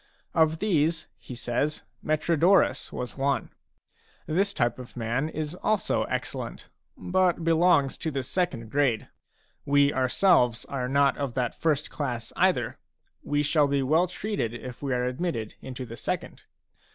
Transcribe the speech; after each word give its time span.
Of 0.33 0.57
these, 0.57 1.05
he 1.19 1.35
says, 1.35 1.83
Metrodorus 2.03 2.91
was 2.91 3.19
one; 3.19 3.51
this 4.25 4.51
type 4.51 4.79
of 4.79 4.97
man 4.97 5.29
is 5.29 5.53
also 5.53 6.05
excellent, 6.05 6.69
but 6.97 7.43
belongs 7.43 7.99
to 7.99 8.09
the 8.09 8.23
second 8.23 8.71
grade. 8.71 9.09
We 9.63 9.93
ourselves 9.93 10.65
are 10.65 10.89
not 10.89 11.17
of 11.19 11.35
that 11.35 11.53
first 11.53 11.91
class, 11.91 12.33
either; 12.35 12.79
we 13.21 13.43
shall 13.43 13.67
be 13.67 13.83
well 13.83 14.07
treated 14.07 14.55
if 14.55 14.81
we 14.81 14.91
are 14.91 15.03
admitted 15.05 15.53
into 15.61 15.85
the 15.85 15.97
second. 15.97 16.45